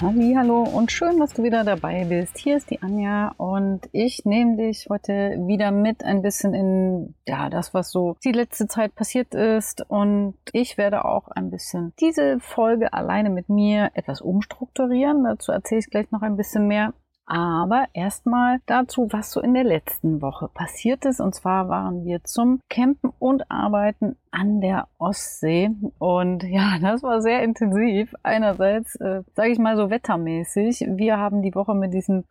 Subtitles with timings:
[0.00, 2.36] Hallo und schön, dass du wieder dabei bist.
[2.36, 7.48] Hier ist die Anja und ich nehme dich heute wieder mit ein bisschen in ja,
[7.48, 12.40] das, was so die letzte Zeit passiert ist und ich werde auch ein bisschen diese
[12.40, 15.22] Folge alleine mit mir etwas umstrukturieren.
[15.22, 16.92] Dazu erzähle ich gleich noch ein bisschen mehr.
[17.26, 21.20] Aber erstmal dazu, was so in der letzten Woche passiert ist.
[21.20, 25.70] Und zwar waren wir zum Campen und Arbeiten an der Ostsee.
[25.98, 28.14] Und ja, das war sehr intensiv.
[28.22, 30.86] Einerseits, äh, sage ich mal so wettermäßig.
[30.90, 32.24] Wir haben die Woche mit diesem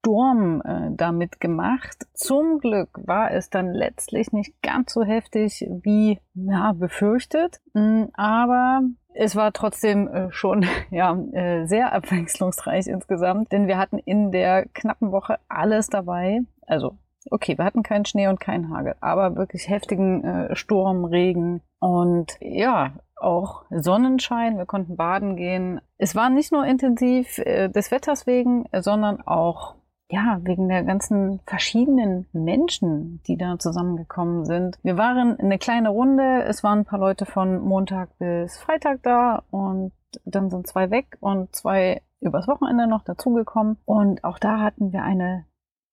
[0.00, 2.06] Sturm äh, damit gemacht.
[2.14, 7.60] Zum Glück war es dann letztlich nicht ganz so heftig wie ja, befürchtet.
[7.74, 8.80] Mm, aber
[9.14, 14.66] es war trotzdem äh, schon ja, äh, sehr abwechslungsreich insgesamt, denn wir hatten in der
[14.66, 16.40] knappen Woche alles dabei.
[16.66, 16.96] Also,
[17.30, 22.38] okay, wir hatten keinen Schnee und keinen Hagel, aber wirklich heftigen äh, Sturm, Regen und
[22.40, 24.56] ja, auch Sonnenschein.
[24.56, 25.82] Wir konnten baden gehen.
[25.98, 29.74] Es war nicht nur intensiv des Wetters wegen, sondern auch
[30.10, 34.76] ja, wegen der ganzen verschiedenen Menschen, die da zusammengekommen sind.
[34.82, 39.44] Wir waren eine kleine Runde, es waren ein paar Leute von Montag bis Freitag da
[39.50, 39.92] und
[40.24, 43.76] dann sind zwei weg und zwei übers Wochenende noch dazugekommen.
[43.84, 45.46] Und auch da hatten wir eine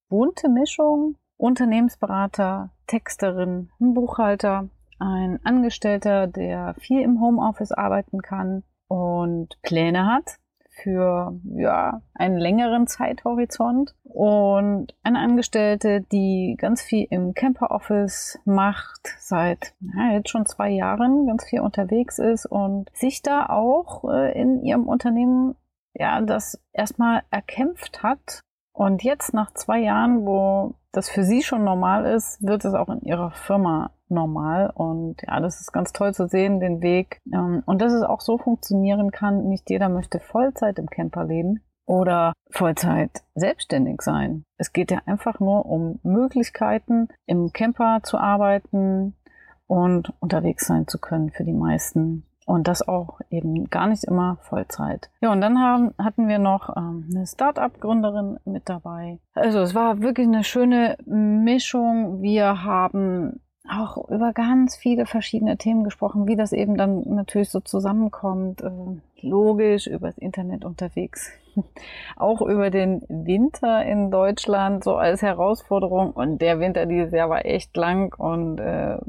[0.09, 1.15] bunte Mischung.
[1.39, 10.39] Unternehmensberater, Texterin, ein Buchhalter, ein Angestellter, der viel im Homeoffice arbeiten kann und Pläne hat
[10.81, 13.95] für ja, einen längeren Zeithorizont.
[14.03, 20.69] Und eine Angestellte, die ganz viel im Camper Office macht, seit ja, jetzt schon zwei
[20.69, 25.55] Jahren ganz viel unterwegs ist und sich da auch äh, in ihrem Unternehmen
[25.93, 28.43] ja das erstmal erkämpft hat
[28.77, 32.89] und jetzt nach zwei Jahren, wo das für sie schon normal ist, wird es auch
[32.89, 34.69] in ihrer Firma normal.
[34.71, 37.19] Und ja, das ist ganz toll zu sehen, den Weg.
[37.33, 39.47] Ähm, und dass es auch so funktionieren kann.
[39.49, 44.43] Nicht jeder möchte Vollzeit im Camper leben oder Vollzeit selbstständig sein.
[44.59, 49.15] Es geht ja einfach nur um Möglichkeiten, im Camper zu arbeiten
[49.65, 52.26] und unterwegs sein zu können für die meisten.
[52.47, 55.09] Und das auch eben gar nicht immer Vollzeit.
[55.19, 59.19] Ja, und dann haben, hatten wir noch ähm, eine Start-up-Gründerin mit dabei.
[59.33, 62.21] Also es war wirklich eine schöne Mischung.
[62.21, 67.59] Wir haben auch über ganz viele verschiedene Themen gesprochen, wie das eben dann natürlich so
[67.59, 68.61] zusammenkommt.
[68.61, 68.71] Äh,
[69.19, 71.29] logisch, übers Internet unterwegs.
[72.15, 76.11] auch über den Winter in Deutschland so als Herausforderung.
[76.11, 78.99] Und der Winter dieses Jahr war echt lang und äh,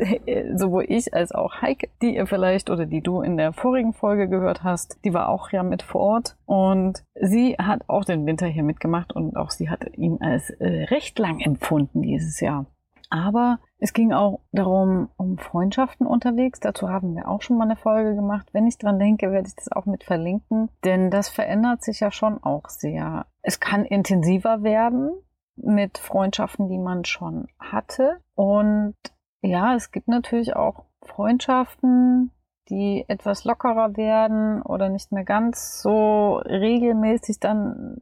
[0.56, 4.28] sowohl ich als auch Heike, die ihr vielleicht oder die du in der vorigen Folge
[4.28, 8.46] gehört hast, die war auch ja mit vor Ort und sie hat auch den Winter
[8.46, 12.66] hier mitgemacht und auch sie hat ihn als äh, recht lang empfunden dieses Jahr.
[13.10, 16.60] Aber es ging auch darum, um Freundschaften unterwegs.
[16.60, 18.46] Dazu haben wir auch schon mal eine Folge gemacht.
[18.52, 20.68] Wenn ich dran denke, werde ich das auch mit verlinken.
[20.84, 23.26] Denn das verändert sich ja schon auch sehr.
[23.42, 25.10] Es kann intensiver werden
[25.56, 28.20] mit Freundschaften, die man schon hatte.
[28.36, 28.94] Und
[29.42, 32.30] ja, es gibt natürlich auch Freundschaften,
[32.68, 38.00] die etwas lockerer werden oder nicht mehr ganz so regelmäßig dann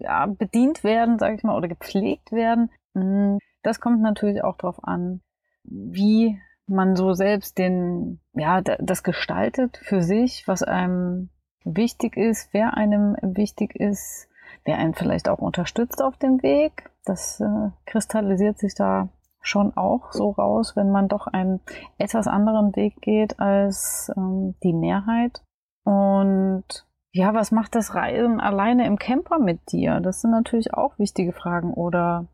[0.00, 2.70] ja, bedient werden, sage ich mal, oder gepflegt werden.
[2.94, 5.22] Hm, das kommt natürlich auch darauf an,
[5.64, 11.30] wie man so selbst den, ja, das gestaltet für sich, was einem
[11.64, 14.28] wichtig ist, wer einem wichtig ist,
[14.64, 16.90] wer einen vielleicht auch unterstützt auf dem Weg.
[17.04, 19.08] Das äh, kristallisiert sich da
[19.42, 21.60] schon auch so raus, wenn man doch einen
[21.98, 25.42] etwas anderen Weg geht als ähm, die Mehrheit.
[25.84, 26.64] Und
[27.12, 30.00] ja, was macht das Reisen alleine im Camper mit dir?
[30.00, 31.74] Das sind natürlich auch wichtige Fragen.
[31.74, 32.28] Oder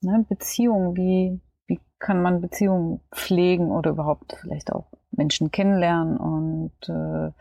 [0.00, 6.72] ne, Beziehungen, wie, wie kann man Beziehungen pflegen oder überhaupt vielleicht auch Menschen kennenlernen und
[6.88, 7.32] äh,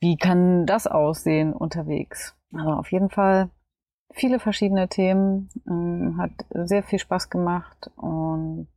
[0.00, 2.36] wie kann das aussehen unterwegs?
[2.52, 3.50] Also auf jeden Fall
[4.12, 8.68] viele verschiedene Themen, ähm, hat sehr viel Spaß gemacht und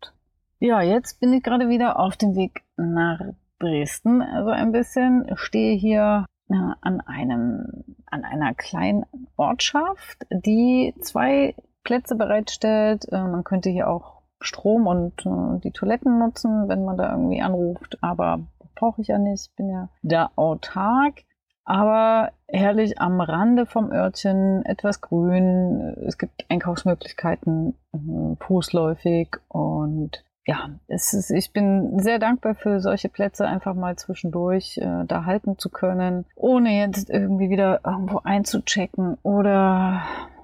[0.59, 3.19] ja, jetzt bin ich gerade wieder auf dem Weg nach
[3.59, 5.29] Dresden, also ein bisschen.
[5.35, 13.05] Stehe hier äh, an einem an einer kleinen Ortschaft, die zwei Plätze bereitstellt.
[13.11, 17.41] Äh, man könnte hier auch Strom und äh, die Toiletten nutzen, wenn man da irgendwie
[17.41, 18.39] anruft, aber
[18.75, 21.23] brauche ich ja nicht, ich bin ja da autark
[21.65, 25.95] aber herrlich am Rande vom Örtchen, etwas grün.
[26.05, 33.07] Es gibt Einkaufsmöglichkeiten, äh, fußläufig und ja, es ist, ich bin sehr dankbar für solche
[33.07, 39.17] Plätze, einfach mal zwischendurch äh, da halten zu können, ohne jetzt irgendwie wieder irgendwo einzuchecken
[39.23, 40.01] oder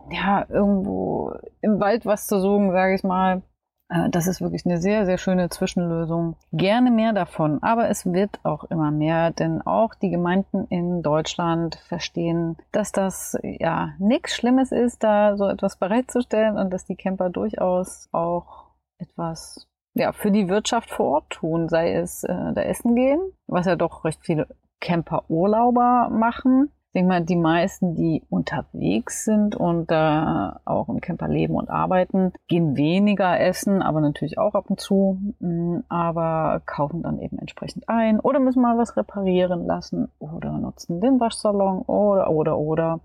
[0.10, 3.42] ja, irgendwo im Wald was zu suchen, sage ich mal.
[3.90, 6.36] Äh, das ist wirklich eine sehr, sehr schöne Zwischenlösung.
[6.54, 11.76] Gerne mehr davon, aber es wird auch immer mehr, denn auch die Gemeinden in Deutschland
[11.88, 17.30] verstehen, dass das ja nichts Schlimmes ist, da so etwas bereitzustellen und dass die Camper
[17.30, 18.70] durchaus auch
[19.00, 23.66] etwas ja, für die Wirtschaft vor Ort tun, sei es äh, da essen gehen, was
[23.66, 24.48] ja doch recht viele
[24.82, 26.72] Camper-Urlauber machen.
[26.90, 31.54] Ich denke mal, die meisten, die unterwegs sind und da äh, auch im Camper leben
[31.54, 37.04] und arbeiten, gehen weniger essen, aber natürlich auch ab und zu, mh, mm, aber kaufen
[37.04, 42.32] dann eben entsprechend ein oder müssen mal was reparieren lassen oder nutzen den Waschsalon oder,
[42.32, 43.00] oder, oder.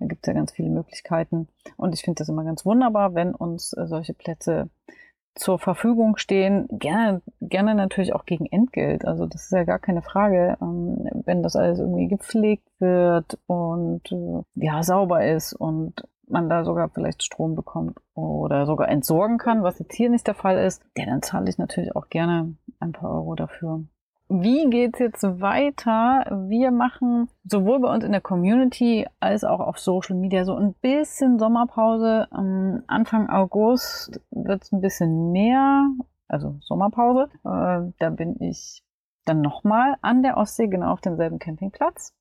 [0.00, 1.46] Da gibt es ja ganz viele Möglichkeiten.
[1.76, 4.70] Und ich finde das immer ganz wunderbar, wenn uns äh, solche Plätze
[5.34, 9.04] zur Verfügung stehen, gerne, gerne natürlich auch gegen Entgelt.
[9.04, 14.10] Also das ist ja gar keine Frage, ähm, wenn das alles irgendwie gepflegt wird und
[14.12, 19.62] äh, ja sauber ist und man da sogar vielleicht Strom bekommt oder sogar entsorgen kann,
[19.62, 22.92] was jetzt hier nicht der Fall ist, ja, dann zahle ich natürlich auch gerne ein
[22.92, 23.84] paar Euro dafür
[24.30, 26.24] wie geht's jetzt weiter?
[26.48, 30.74] Wir machen sowohl bei uns in der Community als auch auf Social Media so ein
[30.74, 32.28] bisschen Sommerpause.
[32.86, 35.90] Anfang August wird's ein bisschen mehr,
[36.28, 37.28] also Sommerpause.
[37.44, 38.84] Äh, da bin ich
[39.24, 42.14] dann nochmal an der Ostsee, genau auf demselben Campingplatz,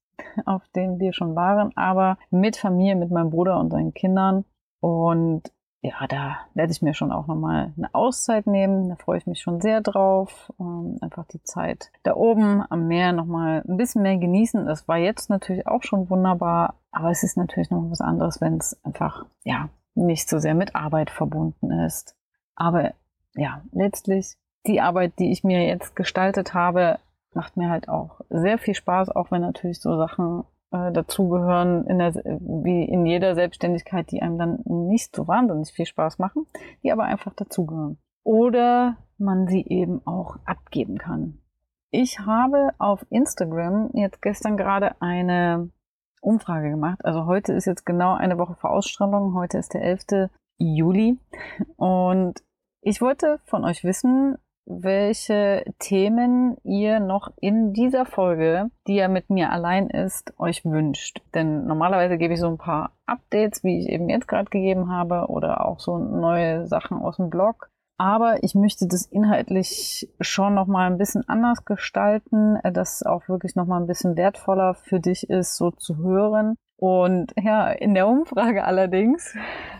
[0.45, 4.45] auf dem wir schon waren, aber mit Familie, mit meinem Bruder und seinen Kindern.
[4.81, 8.89] Und ja, da werde ich mir schon auch nochmal eine Auszeit nehmen.
[8.89, 10.51] Da freue ich mich schon sehr drauf.
[10.59, 14.65] Ähm, einfach die Zeit da oben am Meer nochmal ein bisschen mehr genießen.
[14.65, 18.57] Das war jetzt natürlich auch schon wunderbar, aber es ist natürlich noch was anderes, wenn
[18.57, 22.15] es einfach, ja, nicht so sehr mit Arbeit verbunden ist.
[22.55, 22.93] Aber
[23.35, 24.35] ja, letztlich
[24.67, 26.99] die Arbeit, die ich mir jetzt gestaltet habe,
[27.33, 32.00] macht mir halt auch sehr viel Spaß, auch wenn natürlich so Sachen äh, dazugehören, in
[32.00, 36.45] der, wie in jeder Selbstständigkeit, die einem dann nicht so wahnsinnig viel Spaß machen,
[36.83, 37.98] die aber einfach dazugehören.
[38.24, 41.39] Oder man sie eben auch abgeben kann.
[41.92, 45.71] Ich habe auf Instagram jetzt gestern gerade eine
[46.21, 47.04] Umfrage gemacht.
[47.04, 49.33] Also heute ist jetzt genau eine Woche vor Ausstrahlung.
[49.33, 50.30] Heute ist der 11.
[50.57, 51.18] Juli.
[51.77, 52.44] Und
[52.81, 54.38] ich wollte von euch wissen,
[54.69, 61.21] welche Themen ihr noch in dieser Folge, die ja mit mir allein ist, euch wünscht.
[61.33, 65.25] Denn normalerweise gebe ich so ein paar Updates, wie ich eben jetzt gerade gegeben habe,
[65.27, 67.69] oder auch so neue Sachen aus dem Blog.
[67.98, 73.56] Aber ich möchte das inhaltlich schon noch mal ein bisschen anders gestalten, dass auch wirklich
[73.56, 76.56] noch mal ein bisschen wertvoller für dich ist, so zu hören.
[76.77, 79.36] Und ja, in der Umfrage allerdings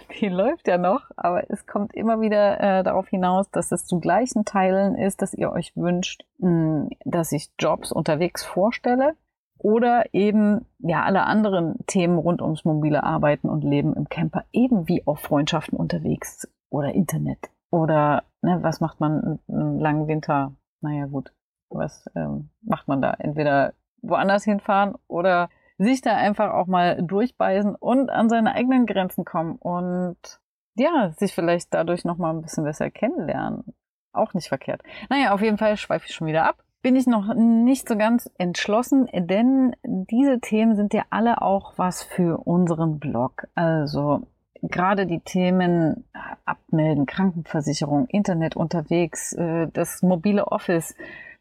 [0.22, 4.00] die läuft ja noch, aber es kommt immer wieder äh, darauf hinaus, dass es zu
[4.00, 9.16] gleichen Teilen ist, dass ihr euch wünscht, mh, hm, dass ich Jobs unterwegs vorstelle
[9.58, 14.88] oder eben ja alle anderen Themen rund ums mobile Arbeiten und Leben im Camper, eben
[14.88, 20.54] wie auch Freundschaften unterwegs oder Internet oder ne, was macht man im langen Winter?
[20.82, 21.34] Naja gut,
[21.70, 23.14] was ähm, macht man da?
[23.20, 29.26] Entweder woanders hinfahren oder sich da einfach auch mal durchbeißen und an seine eigenen Grenzen
[29.26, 30.18] kommen und
[30.76, 33.64] ja, sich vielleicht dadurch noch mal ein bisschen besser kennenlernen.
[34.12, 34.82] Auch nicht verkehrt.
[35.10, 36.64] Naja, auf jeden Fall schweife ich schon wieder ab.
[36.82, 42.04] Bin ich noch nicht so ganz entschlossen, denn diese Themen sind ja alle auch was
[42.04, 43.48] für unseren Blog.
[43.56, 44.22] Also
[44.62, 46.06] gerade die Themen
[46.46, 50.96] Abmelden, Krankenversicherung, Internet unterwegs, äh, das mobile Office,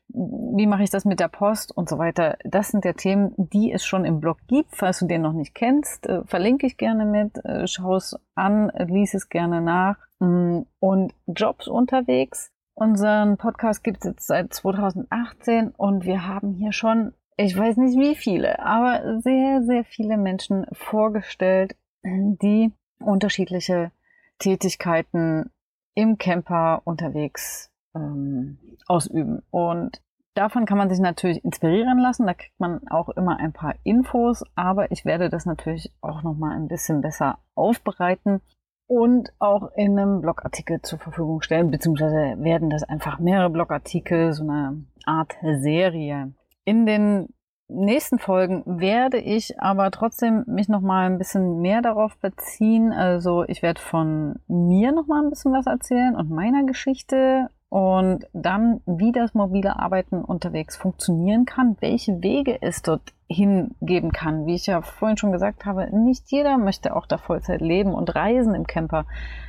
[0.08, 2.38] wie mache ich das mit der Post und so weiter.
[2.44, 4.74] Das sind ja Themen, die es schon im Blog gibt.
[4.74, 8.72] Falls du den noch nicht kennst, äh, verlinke ich gerne mit, äh, schau es an,
[8.86, 9.96] lies es gerne nach.
[10.18, 12.50] Mm, und Jobs unterwegs.
[12.74, 17.98] Unseren Podcast gibt es jetzt seit 2018 und wir haben hier schon, ich weiß nicht
[17.98, 23.90] wie viele, aber sehr, sehr viele Menschen vorgestellt, die unterschiedliche
[24.38, 25.50] Tätigkeiten
[25.94, 29.42] im Camper unterwegs ähm, ausüben.
[29.50, 30.00] Und
[30.35, 32.26] davon kann man sich natürlich inspirieren lassen.
[32.26, 36.37] Da kriegt man auch immer ein paar Infos, aber ich werde das natürlich auch noch
[36.37, 38.40] mal ein bisschen besser aufbereiten
[38.87, 44.45] und auch in einem Blogartikel zur Verfügung stellen, beziehungsweise werden das einfach mehrere Blogartikel, so
[44.45, 46.33] eine Art Serie.
[46.64, 47.28] In den
[47.68, 52.92] nächsten Folgen werde ich aber trotzdem mich noch mal ein bisschen mehr darauf beziehen.
[52.92, 58.26] Also ich werde von mir noch mal ein bisschen was erzählen und meiner Geschichte und
[58.32, 64.46] dann, wie das mobile Arbeiten unterwegs funktionieren kann, welche Wege es dort hingeben kann.
[64.46, 68.14] Wie ich ja vorhin schon gesagt habe, nicht jeder möchte auch da Vollzeit leben und
[68.14, 69.04] reisen im Camper.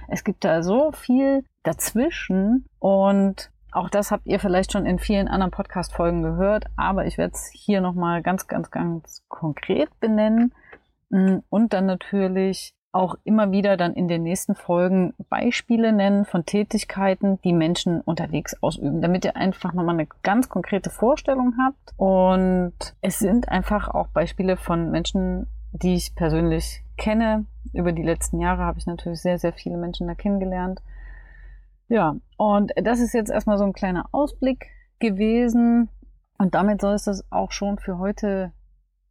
[0.10, 5.28] Es gibt da so viel dazwischen und auch das habt ihr vielleicht schon in vielen
[5.28, 10.54] anderen Podcast-Folgen gehört, aber ich werde es hier nochmal ganz, ganz, ganz konkret benennen
[11.10, 17.40] und dann natürlich auch immer wieder dann in den nächsten Folgen Beispiele nennen von Tätigkeiten,
[17.44, 21.94] die Menschen unterwegs ausüben, damit ihr einfach nochmal eine ganz konkrete Vorstellung habt.
[21.98, 27.46] Und es sind einfach auch Beispiele von Menschen, die ich persönlich kenne.
[27.74, 30.82] Über die letzten Jahre habe ich natürlich sehr, sehr viele Menschen da kennengelernt.
[31.90, 34.68] Ja, und das ist jetzt erstmal so ein kleiner Ausblick
[35.00, 35.90] gewesen.
[36.40, 38.52] Und damit soll es das auch schon für heute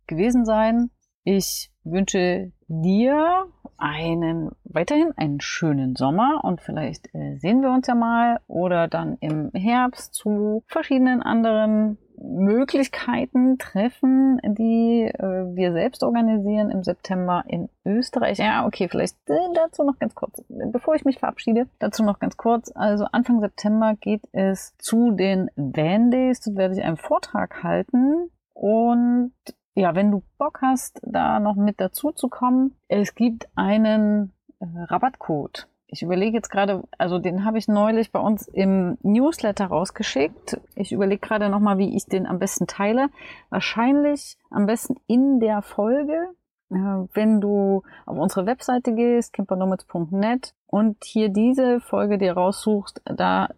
[0.06, 0.90] gewesen sein.
[1.22, 3.46] Ich wünsche dir
[3.78, 9.16] einen weiterhin einen schönen Sommer und vielleicht äh, sehen wir uns ja mal oder dann
[9.20, 17.68] im Herbst zu verschiedenen anderen Möglichkeiten treffen, die äh, wir selbst organisieren im September in
[17.84, 18.38] Österreich.
[18.38, 22.36] Ja, okay, vielleicht äh, dazu noch ganz kurz, bevor ich mich verabschiede, dazu noch ganz
[22.36, 22.72] kurz.
[22.74, 26.40] Also Anfang September geht es zu den Van Days.
[26.40, 29.32] Dort werde ich einen Vortrag halten und
[29.78, 34.66] ja, wenn du Bock hast, da noch mit dazu zu kommen, es gibt einen äh,
[34.74, 35.68] Rabattcode.
[35.86, 40.60] Ich überlege jetzt gerade, also den habe ich neulich bei uns im Newsletter rausgeschickt.
[40.74, 43.08] Ich überlege gerade nochmal, wie ich den am besten teile.
[43.50, 46.28] Wahrscheinlich am besten in der Folge,
[46.70, 53.48] äh, wenn du auf unsere Webseite gehst, campernomads.net und hier diese Folge dir raussuchst, da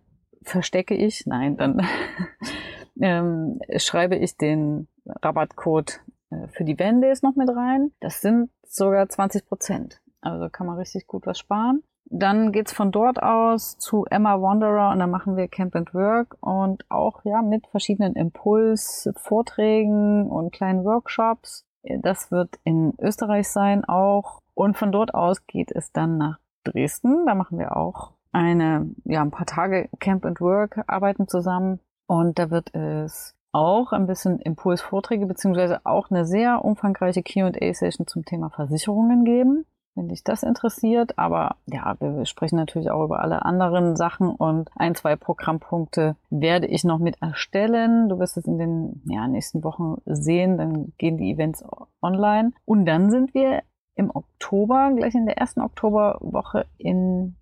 [0.43, 1.81] verstecke ich, nein, dann
[3.01, 7.93] ähm, schreibe ich den Rabattcode äh, für die Wendays noch mit rein.
[8.01, 10.01] Das sind sogar 20 Prozent.
[10.21, 11.83] Also kann man richtig gut was sparen.
[12.13, 16.37] Dann geht's von dort aus zu Emma Wanderer und dann machen wir Camp and Work
[16.41, 21.65] und auch ja mit verschiedenen Impuls-Vorträgen und kleinen Workshops.
[21.83, 24.41] Das wird in Österreich sein auch.
[24.55, 27.27] Und von dort aus geht es dann nach Dresden.
[27.27, 31.79] Da machen wir auch eine, ja, ein paar Tage Camp and Work, arbeiten zusammen.
[32.07, 38.25] Und da wird es auch ein bisschen Impulsvorträge beziehungsweise auch eine sehr umfangreiche Q&A-Session zum
[38.25, 39.65] Thema Versicherungen geben,
[39.95, 41.19] wenn dich das interessiert.
[41.19, 46.67] Aber ja, wir sprechen natürlich auch über alle anderen Sachen und ein, zwei Programmpunkte werde
[46.67, 48.09] ich noch mit erstellen.
[48.09, 51.65] Du wirst es in den ja, nächsten Wochen sehen, dann gehen die Events
[52.01, 52.53] online.
[52.65, 53.63] Und dann sind wir
[53.97, 57.35] im Oktober, gleich in der ersten Oktoberwoche in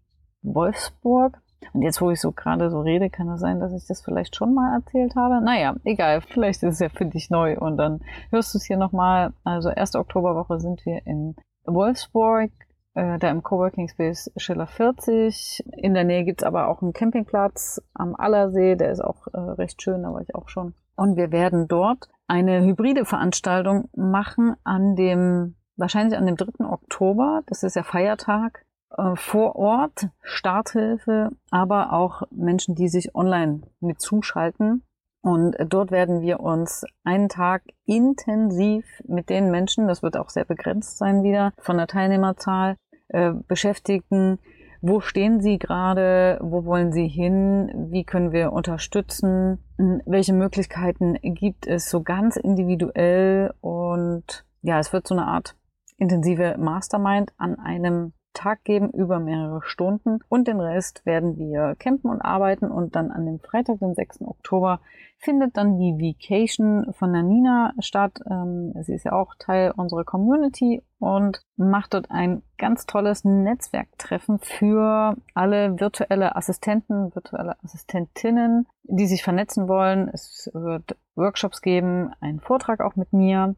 [0.43, 1.38] Wolfsburg
[1.73, 4.37] und jetzt, wo ich so gerade so rede, kann es sein, dass ich das vielleicht
[4.37, 5.41] schon mal erzählt habe.
[5.41, 8.00] Naja, egal, vielleicht ist es ja für dich neu und dann
[8.31, 9.33] hörst du es hier nochmal.
[9.45, 12.50] Also erste Oktoberwoche sind wir in Wolfsburg,
[12.95, 15.65] äh, da im Coworking Space Schiller 40.
[15.73, 19.83] In der Nähe gibt's aber auch einen Campingplatz am Allersee, der ist auch äh, recht
[19.83, 20.75] schön, da war ich auch schon.
[20.97, 26.67] Und wir werden dort eine hybride Veranstaltung machen an dem, wahrscheinlich an dem 3.
[26.67, 28.65] Oktober, das ist ja Feiertag
[28.97, 34.83] äh, vor Ort, Starthilfe, aber auch Menschen, die sich online mit zuschalten.
[35.21, 40.45] Und dort werden wir uns einen Tag intensiv mit den Menschen, das wird auch sehr
[40.45, 42.76] begrenzt sein wieder von der Teilnehmerzahl,
[43.09, 44.38] äh, beschäftigen.
[44.80, 46.38] Wo stehen Sie gerade?
[46.40, 47.88] Wo wollen Sie hin?
[47.90, 49.59] Wie können wir unterstützen?
[50.07, 53.52] Welche Möglichkeiten gibt es so ganz individuell?
[53.61, 55.57] Und ja, es wird so eine Art
[55.97, 62.09] intensive Mastermind an einem Tag geben über mehrere Stunden und den Rest werden wir campen
[62.09, 64.23] und arbeiten und dann an dem Freitag, den 6.
[64.23, 64.80] Oktober,
[65.18, 68.21] findet dann die Vacation von der Nina statt.
[68.30, 74.38] Ähm, sie ist ja auch Teil unserer Community und macht dort ein ganz tolles Netzwerktreffen
[74.38, 80.09] für alle virtuelle Assistenten, virtuelle Assistentinnen, die sich vernetzen wollen.
[80.12, 83.57] Es wird Workshops geben, einen Vortrag auch mit mir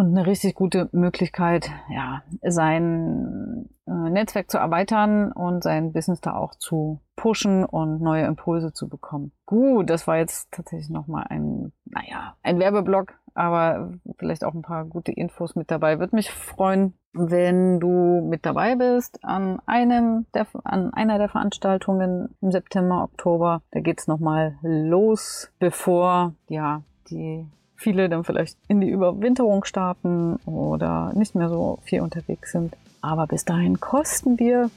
[0.00, 6.34] und eine richtig gute Möglichkeit, ja, sein äh, Netzwerk zu erweitern und sein Business da
[6.34, 9.32] auch zu pushen und neue Impulse zu bekommen.
[9.44, 14.86] Gut, das war jetzt tatsächlich nochmal ein, naja, ein Werbeblock, aber vielleicht auch ein paar
[14.86, 15.98] gute Infos mit dabei.
[15.98, 22.34] Würde mich freuen, wenn du mit dabei bist an einem der, an einer der Veranstaltungen
[22.40, 23.60] im September, Oktober.
[23.70, 26.80] Da geht's nochmal los, bevor, ja,
[27.10, 27.46] die
[27.80, 32.76] viele dann vielleicht in die Überwinterung starten oder nicht mehr so viel unterwegs sind.
[33.00, 34.70] Aber bis dahin kosten wir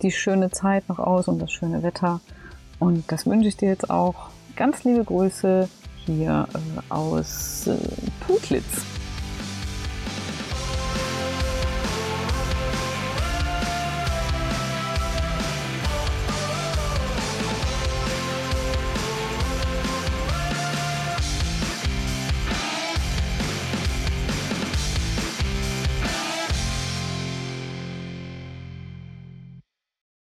[0.00, 2.20] die schöne Zeit noch aus und das schöne Wetter.
[2.78, 4.30] Und das wünsche ich dir jetzt auch.
[4.56, 5.68] Ganz liebe Grüße
[6.06, 7.76] hier äh, aus äh,
[8.26, 8.95] Putlitz.